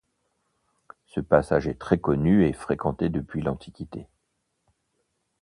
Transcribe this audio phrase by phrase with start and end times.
[1.05, 4.07] Ce passage est très connu et fréquenté depuis l'Antiquité.